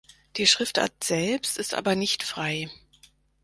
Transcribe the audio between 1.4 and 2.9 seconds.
ist aber nicht frei.